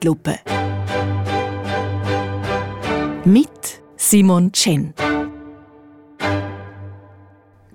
Zeitlupe. 0.00 0.38
Mit 3.24 3.82
Simon 3.96 4.50
Chen. 4.52 4.94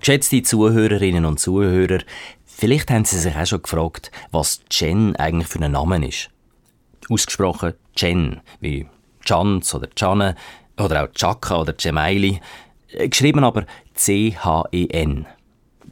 Geschätzte 0.00 0.42
Zuhörerinnen 0.42 1.24
und 1.24 1.38
Zuhörer, 1.38 2.00
vielleicht 2.44 2.90
haben 2.90 3.04
Sie 3.04 3.18
sich 3.18 3.36
auch 3.36 3.46
schon 3.46 3.62
gefragt, 3.62 4.10
was 4.32 4.60
Chen 4.68 5.14
eigentlich 5.16 5.46
für 5.46 5.60
ein 5.60 5.72
Name 5.72 6.06
ist. 6.06 6.30
Ausgesprochen 7.08 7.74
Chen, 7.94 8.40
wie 8.60 8.88
Chans 9.24 9.72
oder 9.74 9.88
Channe 9.96 10.34
oder 10.78 11.04
auch 11.04 11.12
Chaka 11.12 11.60
oder 11.60 11.74
Cemaili. 11.78 12.40
Geschrieben 12.92 13.44
aber 13.44 13.66
C-H-E-N. 13.94 15.26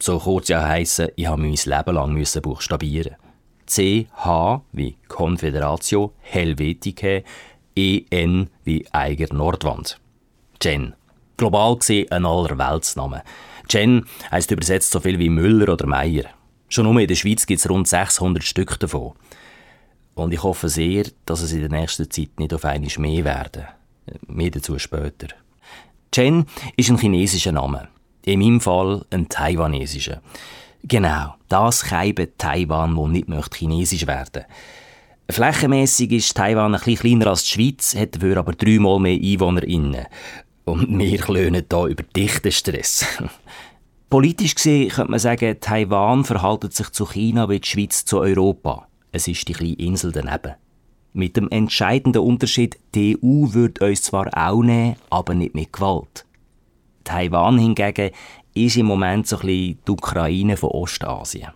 So 0.01 0.19
kurz 0.19 0.49
ja 0.49 0.65
heissen, 0.65 1.09
ich 1.15 1.27
habe 1.29 1.43
mein 1.43 1.55
Leben 1.55 1.95
lang 1.95 2.25
buchstabieren. 2.43 3.17
C-H 3.67 4.63
wie 4.73 4.97
Confederatio 5.09 6.13
Helveticae, 6.21 7.25
E-N 7.77 8.51
wie 8.65 8.87
Eiger 8.93 9.33
Nordwand. 9.35 9.99
Chen. 10.61 10.95
Global 11.37 11.77
gesehen 11.77 12.11
ein 12.13 12.27
Allerweltsname. 12.27 13.23
Chen 13.69 14.07
heisst 14.31 14.51
übersetzt 14.51 14.93
so 14.93 15.01
viel 15.01 15.19
wie 15.19 15.31
Müller 15.31 15.73
oder 15.73 15.87
Meier. 15.87 16.25
Schon 16.69 16.85
nur 16.85 17.01
in 17.01 17.09
der 17.09 17.15
Schweiz 17.15 17.47
gibt 17.47 17.61
es 17.61 17.69
rund 17.69 17.89
600 17.89 18.43
Stück 18.45 18.79
davon. 18.79 19.13
Und 20.15 20.33
ich 20.33 20.43
hoffe 20.43 20.69
sehr, 20.69 21.05
dass 21.27 21.41
es 21.41 21.53
in 21.53 21.61
der 21.61 21.71
nächsten 21.71 22.11
Zeit 22.11 22.39
nicht 22.39 22.55
auf 22.55 22.65
einmal 22.65 22.91
mehr 22.99 23.25
werden. 23.25 23.65
Mehr 24.27 24.51
dazu 24.51 24.79
später. 24.79 25.29
Chen 26.13 26.47
ist 26.77 26.91
ein 26.91 26.99
chinesischer 26.99 27.53
Name. 27.53 27.89
In 28.25 28.41
meinem 28.41 28.61
Fall 28.61 29.05
ein 29.11 29.29
taiwanesischer. 29.29 30.23
Genau, 30.87 31.37
das 31.49 31.83
Keiben 31.83 32.29
Taiwan, 32.37 32.95
wo 32.95 33.09
nicht 33.09 33.27
möchte 33.27 33.57
chinesisch 33.57 34.07
werden. 34.07 34.45
Flächenmässig 35.31 36.13
ist 36.13 36.37
Taiwan 36.37 36.75
ein 36.75 36.81
bisschen 36.81 36.99
kleiner 36.99 37.29
als 37.29 37.45
die 37.45 37.53
Schweiz, 37.53 37.97
hat 37.97 38.17
dafür 38.17 38.37
aber 38.37 38.53
dreimal 38.53 39.01
mehr 39.01 39.19
EinwohnerInnen. 39.19 40.05
Und 40.67 40.99
wir 40.99 41.19
klönen 41.19 41.65
hier 41.71 41.85
über 41.87 42.03
dichten 42.03 42.53
Stress. 42.53 43.07
Politisch 44.11 44.57
gesehen 44.57 44.91
könnte 44.91 45.11
man 45.11 45.21
sagen, 45.21 45.57
Taiwan 45.59 46.23
verhaltet 46.23 46.75
sich 46.75 46.91
zu 46.91 47.07
China 47.07 47.49
wie 47.49 47.61
die 47.61 47.67
Schweiz 47.67 48.05
zu 48.05 48.21
Europa. 48.21 48.87
Es 49.11 49.27
ist 49.27 49.49
die 49.49 49.55
kleine 49.55 49.77
Insel 49.77 50.13
daneben. 50.13 50.53
Mit 51.15 51.39
dem 51.39 51.49
entscheidenden 51.49 52.21
Unterschied, 52.21 52.79
die 52.95 53.17
EU 53.17 53.55
wird 53.55 53.81
uns 53.81 54.03
zwar 54.03 54.29
auch 54.37 54.63
nehmen, 54.63 54.97
aber 55.09 55.35
nicht 55.35 55.55
mit 55.55 55.73
Gewalt. 55.73 56.27
Taiwan 57.05 57.59
hingegen 57.59 58.11
ist 58.55 58.77
im 58.77 58.87
Moment 58.87 59.27
so 59.27 59.37
ein 59.37 59.47
bisschen 59.47 59.79
die 59.87 59.91
Ukraine 59.91 60.57
von 60.57 60.71
Ostasien. 60.71 61.53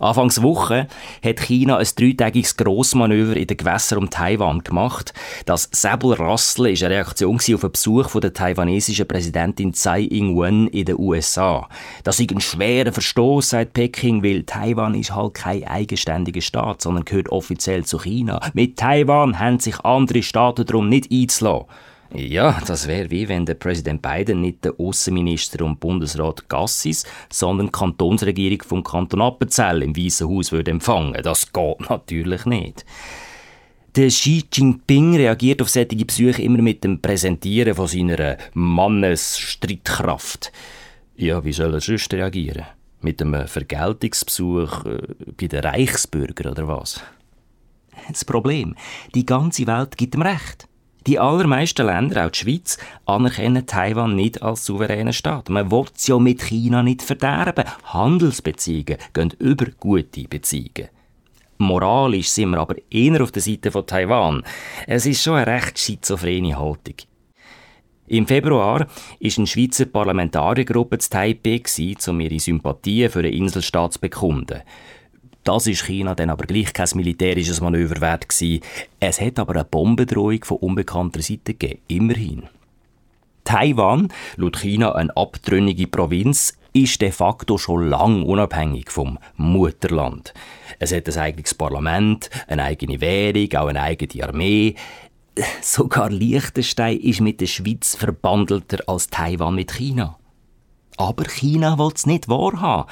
Anfangs 0.00 0.42
Woche 0.42 0.86
hat 1.24 1.40
China 1.40 1.78
ein 1.78 1.86
dreitägiges 1.96 2.56
Grossmanöver 2.56 3.36
in 3.36 3.46
den 3.46 3.56
Gewässern 3.56 3.98
um 3.98 4.10
Taiwan 4.10 4.62
gemacht. 4.62 5.12
Das 5.46 5.68
Säbelrasseln 5.72 6.72
ist 6.72 6.82
eine 6.82 6.94
Reaktion 6.94 7.36
auf 7.36 7.60
den 7.60 7.72
Besuch 7.72 8.20
der 8.20 8.32
taiwanesischen 8.32 9.08
Präsidentin 9.08 9.72
Tsai 9.72 10.02
Ing-wen 10.02 10.68
in 10.68 10.84
den 10.84 10.98
USA. 10.98 11.68
Das 12.04 12.20
ist 12.20 12.30
ein 12.30 12.40
schwerer 12.40 12.92
Verstoß, 12.92 13.50
sagt 13.50 13.72
Peking, 13.72 14.22
weil 14.22 14.44
Taiwan 14.44 14.94
ist 14.94 15.14
halt 15.14 15.34
kein 15.34 15.64
eigenständiger 15.64 16.42
Staat, 16.42 16.82
sondern 16.82 17.04
gehört 17.04 17.30
offiziell 17.30 17.84
zu 17.84 17.98
China. 17.98 18.40
Mit 18.52 18.76
Taiwan 18.76 19.38
haben 19.38 19.58
sich 19.58 19.80
andere 19.80 20.22
Staaten 20.22 20.66
darum 20.66 20.88
nicht 20.88 21.10
einzulassen. 21.10 21.66
Ja, 22.14 22.58
das 22.66 22.86
wäre 22.86 23.10
wie 23.10 23.28
wenn 23.28 23.44
der 23.44 23.54
Präsident 23.54 24.00
Biden 24.00 24.40
nicht 24.40 24.64
der 24.64 24.78
Außenminister 24.78 25.62
und 25.64 25.78
Bundesrat 25.78 26.48
Gassis, 26.48 27.04
sondern 27.30 27.66
die 27.66 27.72
Kantonsregierung 27.72 28.62
vom 28.62 28.82
Kanton 28.82 29.20
Appenzell 29.20 29.82
im 29.82 29.94
Weißen 29.94 30.26
Haus 30.28 30.50
würde 30.50 30.70
empfangen. 30.70 31.20
Das 31.22 31.52
geht 31.52 31.90
natürlich 31.90 32.46
nicht. 32.46 32.86
Der 33.94 34.08
Xi 34.08 34.44
Jinping 34.52 35.16
reagiert 35.16 35.60
auf 35.60 35.68
solche 35.68 36.04
Besuche 36.04 36.40
immer 36.42 36.62
mit 36.62 36.84
dem 36.84 37.02
Präsentieren 37.02 37.74
von 37.74 37.88
seiner 37.88 38.38
Mannesstreitkraft. 38.54 40.52
Ja, 41.16 41.44
wie 41.44 41.52
soll 41.52 41.74
er 41.74 41.80
sonst 41.80 42.12
reagieren? 42.14 42.64
Mit 43.00 43.20
einem 43.20 43.46
Vergeltungsbesuch 43.46 44.84
äh, 44.84 44.98
bei 45.36 45.46
den 45.46 45.60
Reichsbürgern 45.60 46.52
oder 46.52 46.68
was? 46.68 47.00
Das 48.08 48.24
Problem, 48.24 48.76
die 49.14 49.26
ganze 49.26 49.66
Welt 49.66 49.96
gibt 49.96 50.14
ihm 50.14 50.22
Recht. 50.22 50.67
Die 51.08 51.18
allermeisten 51.18 51.86
Länder, 51.86 52.26
auch 52.26 52.30
die 52.30 52.38
Schweiz, 52.40 52.76
anerkennen 53.06 53.64
Taiwan 53.64 54.14
nicht 54.14 54.42
als 54.42 54.66
souveränen 54.66 55.14
Staat. 55.14 55.48
Man 55.48 55.70
will 55.70 55.86
es 55.96 56.06
ja 56.06 56.18
mit 56.18 56.42
China 56.42 56.82
nicht 56.82 57.00
verderben. 57.00 57.64
Handelsbeziehungen 57.84 58.98
gehen 59.14 59.32
über 59.38 59.64
gute 59.80 60.28
Beziehungen. 60.28 60.90
Moralisch 61.56 62.28
sind 62.28 62.50
wir 62.50 62.58
aber 62.58 62.74
eher 62.90 63.22
auf 63.22 63.32
der 63.32 63.40
Seite 63.40 63.70
von 63.70 63.86
Taiwan. 63.86 64.42
Es 64.86 65.06
ist 65.06 65.22
schon 65.22 65.36
eine 65.36 65.46
recht 65.46 65.78
schizophrene 65.78 66.58
Haltung. 66.58 66.96
Im 68.08 68.26
Februar 68.26 68.86
ist 69.18 69.38
eine 69.38 69.46
Schweizer 69.46 69.86
Parlamentariergruppe 69.86 70.98
zu 70.98 71.08
Taipei, 71.08 71.62
um 72.06 72.20
ihre 72.20 72.38
Sympathien 72.38 73.10
für 73.10 73.20
eine 73.20 73.30
Inselstaat 73.30 73.94
zu 73.94 74.00
bekunden. 74.00 74.60
Das 75.48 75.66
ist 75.66 75.86
China 75.86 76.14
dann 76.14 76.28
aber 76.28 76.44
gleich 76.44 76.74
kein 76.74 76.90
militärisches 76.92 77.62
Manöver 77.62 78.02
wert 78.02 78.28
gewesen. 78.28 78.60
Es 79.00 79.18
hat 79.18 79.38
aber 79.38 79.54
eine 79.54 79.64
Bombendrohung 79.64 80.44
von 80.44 80.58
unbekannter 80.58 81.22
Seite 81.22 81.54
gegeben. 81.54 81.80
Immerhin. 81.88 82.42
Taiwan, 83.44 84.08
laut 84.36 84.58
China 84.58 84.92
eine 84.92 85.16
abtrünnige 85.16 85.86
Provinz, 85.86 86.58
ist 86.74 87.00
de 87.00 87.10
facto 87.10 87.56
schon 87.56 87.88
lang 87.88 88.24
unabhängig 88.24 88.90
vom 88.90 89.18
Mutterland. 89.38 90.34
Es 90.80 90.92
hat 90.92 91.08
ein 91.08 91.16
eigenes 91.16 91.54
Parlament, 91.54 92.28
eine 92.46 92.64
eigene 92.64 93.00
Währung, 93.00 93.50
auch 93.54 93.68
eine 93.68 93.80
eigene 93.80 94.28
Armee. 94.28 94.74
Sogar 95.62 96.10
Liechtenstein 96.10 96.98
ist 96.98 97.22
mit 97.22 97.40
der 97.40 97.46
Schweiz 97.46 97.96
verbandelter 97.96 98.86
als 98.86 99.06
Taiwan 99.06 99.54
mit 99.54 99.72
China. 99.72 100.17
Aber 100.98 101.24
China 101.24 101.78
will 101.78 101.92
es 101.94 102.06
nicht 102.06 102.28
wahrhaben. 102.28 102.90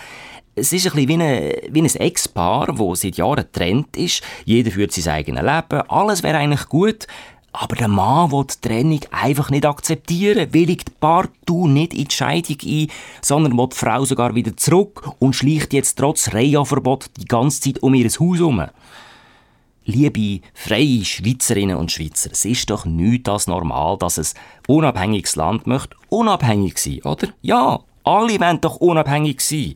Es 0.55 0.73
ist 0.73 0.87
ein 0.87 0.93
bisschen 0.95 1.09
wie, 1.09 1.83
eine, 1.83 1.85
ein 1.91 2.01
Ex-Paar, 2.01 2.75
das 2.75 3.01
seit 3.01 3.19
Jahren 3.19 3.37
getrennt 3.37 3.95
ist. 3.97 4.23
Jeder 4.47 4.71
führt 4.71 4.93
sein 4.93 5.13
eigenes 5.13 5.43
Leben. 5.43 5.83
Alles 5.89 6.23
wäre 6.23 6.39
eigentlich 6.39 6.67
gut. 6.69 7.07
Aber 7.53 7.75
der 7.75 7.89
Mann 7.89 8.33
will 8.33 8.45
die 8.45 8.69
Trennung 8.69 9.01
einfach 9.11 9.51
nicht 9.51 9.65
akzeptieren, 9.65 10.53
willigt 10.53 11.01
partout 11.01 11.69
nicht 11.69 11.95
in 11.95 12.05
die 12.05 12.15
Scheidung 12.15 12.59
ein, 12.63 12.89
sondern 13.23 13.57
will 13.57 13.69
die 13.69 13.77
Frau 13.77 14.05
sogar 14.05 14.35
wieder 14.35 14.57
zurück 14.57 15.11
und 15.19 15.35
schleicht 15.35 15.73
jetzt 15.73 15.99
trotz 15.99 16.35
Reha-Verbot 16.35 17.07
die 17.19 17.25
ganze 17.25 17.63
Zeit 17.63 17.83
um 17.83 17.95
ihr 17.95 18.09
Haus 18.09 18.39
herum. 18.39 18.67
Liebe 19.87 20.41
freie 20.53 21.05
Schweizerinnen 21.05 21.77
und 21.77 21.93
Schweizer, 21.93 22.31
es 22.33 22.45
ist 22.45 22.69
doch 22.69 22.85
nicht 22.85 23.27
das 23.27 23.47
normal, 23.47 23.97
dass 23.99 24.19
ein 24.19 24.27
unabhängiges 24.67 25.37
Land 25.37 25.67
möchte 25.67 25.97
unabhängig 26.11 26.77
sein, 26.77 27.01
oder? 27.05 27.29
Ja, 27.41 27.81
alle 28.07 28.41
wollen 28.41 28.61
doch 28.61 28.77
unabhängig 28.77 29.41
sein. 29.41 29.75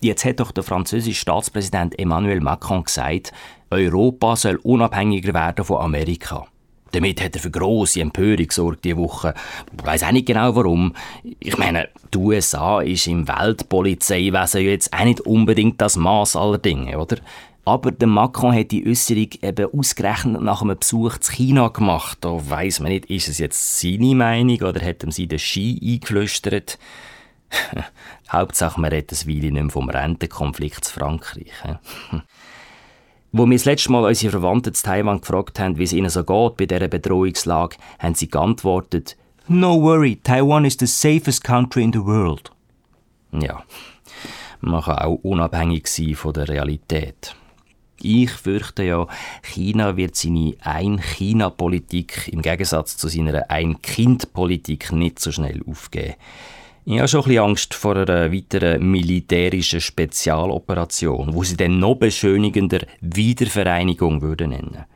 Jetzt 0.00 0.24
hat 0.24 0.40
doch 0.40 0.50
der 0.50 0.64
französische 0.64 1.20
Staatspräsident 1.20 1.98
Emmanuel 1.98 2.40
Macron 2.40 2.84
gesagt, 2.84 3.32
Europa 3.70 4.36
soll 4.36 4.56
unabhängiger 4.56 5.32
werden 5.34 5.64
von 5.64 5.80
Amerika. 5.80 6.46
Damit 6.92 7.22
hat 7.22 7.36
er 7.36 7.42
für 7.42 7.50
grosse 7.50 8.00
Empörung 8.00 8.46
gesorgt 8.46 8.84
diese 8.84 8.96
Woche. 8.96 9.34
Ich 9.76 9.86
weiss 9.86 10.02
auch 10.02 10.10
nicht 10.10 10.26
genau 10.26 10.56
warum. 10.56 10.94
Ich 11.38 11.58
meine, 11.58 11.88
die 12.14 12.18
USA 12.18 12.80
ist 12.80 13.06
im 13.06 13.28
Weltpolizeiwesen 13.28 14.62
jetzt 14.62 14.92
auch 14.92 15.04
nicht 15.04 15.20
unbedingt 15.20 15.80
das 15.80 15.96
Maß 15.96 16.36
aller 16.36 16.58
Dinge, 16.58 16.98
oder? 16.98 17.18
Aber 17.68 17.92
der 17.92 18.08
Macron 18.08 18.54
hat 18.54 18.70
die 18.70 18.88
Äußerung 18.88 19.28
eben 19.42 19.78
ausgerechnet 19.78 20.40
nach 20.40 20.62
einem 20.62 20.78
Besuch 20.78 21.18
zu 21.18 21.32
China 21.32 21.68
gemacht. 21.68 22.16
Da 22.22 22.30
weiss 22.48 22.80
man 22.80 22.90
nicht, 22.90 23.10
ist 23.10 23.28
es 23.28 23.36
jetzt 23.36 23.78
seine 23.78 24.14
Meinung 24.14 24.62
oder 24.62 24.80
hat 24.80 25.04
ihm 25.04 25.10
sie 25.10 25.26
den 25.26 25.38
Ski 25.38 25.78
eingeflüstert? 25.84 26.78
Hauptsache, 28.32 28.80
man 28.80 28.90
redet 28.90 29.12
ein 29.12 29.28
Weile 29.28 29.52
nicht 29.52 29.72
vom 29.72 29.90
Rentenkonflikt 29.90 30.82
zu 30.82 30.94
Frankreich. 30.94 31.52
Wo 33.32 33.44
wir 33.44 33.58
das 33.58 33.66
letzte 33.66 33.92
Mal 33.92 34.06
unsere 34.06 34.30
Verwandten 34.30 34.72
zu 34.72 34.84
Taiwan 34.84 35.20
gefragt 35.20 35.60
haben, 35.60 35.76
wie 35.76 35.84
es 35.84 35.92
ihnen 35.92 36.08
so 36.08 36.24
geht 36.24 36.56
bei 36.56 36.64
dieser 36.64 36.88
Bedrohungslage, 36.88 37.76
haben 37.98 38.14
sie 38.14 38.30
geantwortet, 38.30 39.18
No 39.46 39.78
worry, 39.78 40.16
Taiwan 40.16 40.64
is 40.64 40.78
the 40.80 40.86
safest 40.86 41.44
country 41.44 41.82
in 41.84 41.92
the 41.92 42.02
world. 42.02 42.50
Ja, 43.30 43.62
man 44.62 44.80
kann 44.82 45.00
auch 45.00 45.18
unabhängig 45.22 45.86
sein 45.86 46.14
von 46.14 46.32
der 46.32 46.48
Realität. 46.48 47.36
Ich 48.00 48.30
fürchte 48.30 48.84
ja, 48.84 49.06
China 49.42 49.96
wird 49.96 50.14
seine 50.14 50.54
Ein-China-Politik 50.60 52.28
im 52.32 52.42
Gegensatz 52.42 52.96
zu 52.96 53.08
seiner 53.08 53.50
Ein-Kind-Politik 53.50 54.92
nicht 54.92 55.18
so 55.18 55.32
schnell 55.32 55.62
aufgeben. 55.68 56.14
Ich 56.84 56.98
habe 56.98 57.08
schon 57.08 57.20
ein 57.20 57.24
bisschen 57.26 57.44
Angst 57.44 57.74
vor 57.74 57.96
einer 57.96 58.32
weiteren 58.32 58.90
militärischen 58.90 59.80
Spezialoperation, 59.80 61.34
wo 61.34 61.44
sie 61.44 61.56
dann 61.56 61.78
noch 61.78 61.96
beschönigender 61.96 62.80
Wiedervereinigung 63.00 64.22
würde 64.22 64.48
nennen. 64.48 64.86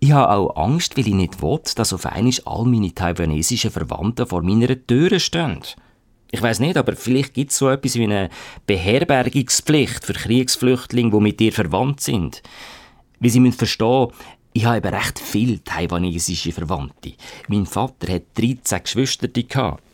Ich 0.00 0.12
habe 0.12 0.32
auch 0.32 0.56
Angst, 0.56 0.96
weil 0.96 1.08
ich 1.08 1.14
nicht 1.14 1.42
will, 1.42 1.60
dass 1.76 1.92
auf 1.92 2.06
einmal 2.06 2.32
all 2.46 2.64
meine 2.64 2.94
taiwanesischen 2.94 3.70
Verwandten 3.70 4.26
vor 4.26 4.42
meiner 4.42 4.86
Tür 4.86 5.18
stehen. 5.18 5.60
Ich 6.34 6.42
weiß 6.42 6.58
nicht, 6.58 6.76
aber 6.76 6.96
vielleicht 6.96 7.32
gibt 7.32 7.52
es 7.52 7.58
so 7.58 7.68
etwas 7.68 7.94
wie 7.94 8.02
eine 8.02 8.28
Beherbergungspflicht 8.66 10.04
für 10.04 10.14
Kriegsflüchtlinge, 10.14 11.12
die 11.12 11.20
mit 11.20 11.38
dir 11.38 11.52
verwandt 11.52 12.00
sind. 12.00 12.42
Wie 13.20 13.30
Sie 13.30 13.38
müssen 13.38 13.56
verstehen, 13.56 14.08
ich 14.52 14.64
habe 14.64 14.78
eben 14.78 14.92
recht 14.92 15.20
viele 15.20 15.62
taiwanesische 15.62 16.50
Verwandte. 16.50 17.12
Mein 17.46 17.66
Vater 17.66 18.12
hat 18.12 18.22
13 18.34 18.82
Geschwister. 18.82 19.28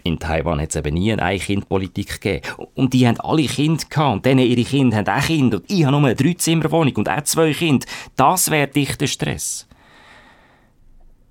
In 0.02 0.18
Taiwan 0.18 0.62
hat 0.62 0.70
es 0.70 0.76
eben 0.76 0.94
nie 0.94 1.12
eine 1.12 1.22
Ein-Kind-Politik 1.22 2.22
gegeben. 2.22 2.54
Und 2.74 2.94
die 2.94 3.06
haben 3.06 3.20
alle 3.20 3.44
Kinder 3.44 3.84
gehabt. 3.86 4.14
Und 4.14 4.24
denen 4.24 4.46
ihre 4.46 4.64
Kinder 4.64 4.96
haben 4.96 5.08
auch 5.08 5.26
Kinder. 5.26 5.58
Und 5.58 5.70
ich 5.70 5.84
habe 5.84 5.92
nur 5.92 6.06
eine 6.06 6.16
Dreizimmerwohnung 6.16 6.96
und 6.96 7.08
auch 7.10 7.22
zwei 7.24 7.52
Kinder. 7.52 7.86
Das 8.16 8.50
wäre 8.50 8.66
dichter 8.66 9.06
Stress. 9.06 9.68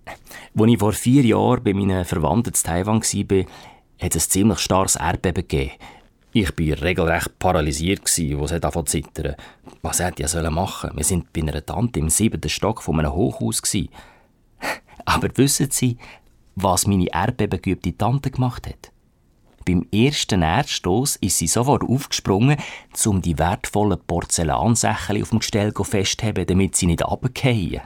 Als 0.06 0.72
ich 0.72 0.78
vor 0.78 0.94
vier 0.94 1.24
Jahren 1.24 1.64
bei 1.64 1.74
meinen 1.74 2.06
Verwandten 2.06 2.54
in 2.54 2.64
Taiwan 2.64 3.02
war, 3.02 3.46
hat 4.00 4.16
es 4.16 4.28
ein 4.28 4.30
ziemlich 4.30 4.60
starkes 4.60 4.96
Erdbeben 4.96 5.48
gegeben. 5.48 5.72
Ich 6.32 6.50
war 6.50 6.82
regelrecht 6.82 7.40
paralysiert, 7.40 8.02
als 8.02 8.20
es 8.20 8.62
zu 8.62 8.84
zittern 8.84 9.36
Was 9.82 10.00
hätte 10.00 10.24
ich 10.24 10.34
machen 10.52 10.92
sollen? 10.92 10.98
Wir 10.98 11.10
waren 11.10 11.28
bei 11.34 11.42
einer 11.42 11.66
Tante 11.66 12.00
im 12.00 12.10
siebten 12.10 12.50
Stock 12.50 12.84
von 12.84 13.00
einem 13.00 13.14
Hochhaus. 13.14 13.62
Aber 15.06 15.30
wissen 15.36 15.72
Sie, 15.72 15.98
was 16.56 16.86
meine 16.86 17.12
erdbebengeübte 17.12 17.98
Tante 17.98 18.30
gemacht 18.30 18.68
hat? 18.68 18.92
Beim 19.66 19.86
ersten 19.92 20.42
Erdstoß 20.42 21.18
ist 21.18 21.38
sie 21.38 21.48
sofort 21.48 21.84
aufgesprungen, 21.84 22.58
um 23.06 23.22
die 23.22 23.38
wertvollen 23.38 24.00
Porzellansächel 24.06 25.22
auf 25.22 25.30
dem 25.30 25.40
Gestell 25.40 25.72
festzuhalten, 25.72 26.48
damit 26.48 26.76
sie 26.76 26.88
nicht 26.88 27.04
runterfallen. 27.04 27.82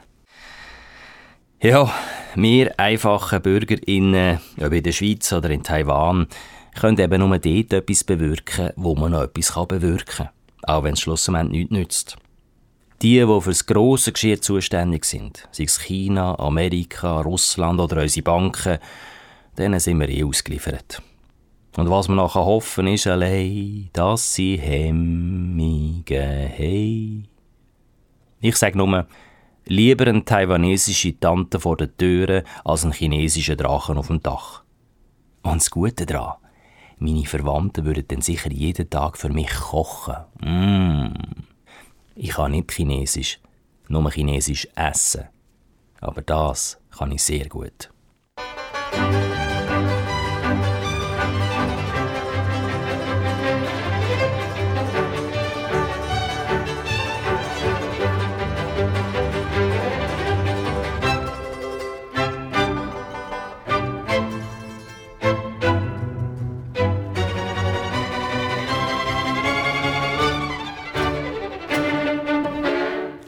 Ja, 1.64 1.90
wir 2.36 2.78
einfachen 2.78 3.42
BürgerInnen, 3.42 4.42
ob 4.62 4.74
in 4.74 4.84
der 4.84 4.92
Schweiz 4.92 5.32
oder 5.32 5.50
in 5.50 5.64
Taiwan, 5.64 6.28
können 6.76 7.00
eben 7.00 7.22
nur 7.22 7.40
dort 7.40 7.72
etwas 7.72 8.04
bewirken, 8.04 8.72
wo 8.76 8.96
man 8.96 9.14
noch 9.14 9.22
etwas 9.22 9.54
bewirken 9.70 10.28
kann. 10.28 10.30
Auch 10.64 10.84
wenn 10.84 10.96
es 10.96 11.00
schlussendlich 11.00 11.70
nichts 11.70 11.72
nützt. 11.72 12.18
Die, 13.02 13.18
die 13.18 13.42
für 13.42 13.50
das 13.50 13.66
grosse 13.66 14.12
Geschirr 14.12 14.42
zuständig 14.42 15.06
sind, 15.06 15.48
sei 15.52 15.64
es 15.64 15.80
China, 15.80 16.38
Amerika, 16.38 17.22
Russland 17.22 17.80
oder 17.80 18.02
unsere 18.02 18.24
Banken, 18.24 18.80
denen 19.58 19.80
sind 19.80 20.02
wir 20.02 20.10
eh 20.10 20.26
ausgeliefert. 20.26 21.02
Und 21.78 21.90
was 21.90 22.10
man 22.10 22.18
nachher 22.18 22.44
hoffen 22.44 22.88
ist 22.88 23.08
allein, 23.08 23.90
dass 23.94 24.34
sie 24.34 24.58
Hemmungen 24.58 26.04
haben. 26.12 27.28
Ich 28.42 28.58
sage 28.58 28.78
nur, 28.78 29.08
Lieber 29.66 30.08
eine 30.08 30.26
taiwanesische 30.26 31.20
Tante 31.20 31.60
vor 31.60 31.78
der 31.78 31.96
Tür 31.96 32.44
als 32.66 32.84
ein 32.84 32.92
chinesischer 32.92 33.56
Drachen 33.56 33.98
auf 33.98 34.08
dem 34.08 34.22
Dach. 34.22 34.64
Und 35.42 35.56
das 35.56 35.72
Gute 35.72 36.06
daran, 36.06 36.38
meine 36.98 37.26
Verwandten 37.26 37.86
würden 37.86 38.06
dann 38.08 38.22
sicher 38.22 38.52
jeden 38.52 38.90
Tag 38.90 39.18
für 39.18 39.30
mich 39.30 39.50
kochen. 39.50 40.16
Mm. 40.42 41.14
Ich 42.16 42.32
kann 42.32 42.52
nicht 42.52 42.72
Chinesisch, 42.72 43.40
nur 43.88 44.12
Chinesisch 44.12 44.68
essen. 44.76 45.26
Aber 46.02 46.22
das 46.22 46.80
kann 46.92 47.12
ich 47.12 47.24
sehr 47.24 47.48
gut. 47.48 47.93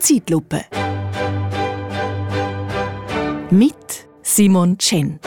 Zeitlupe. 0.05 0.65
Mit 3.49 4.07
Simon 4.21 4.77
Chen. 4.77 5.19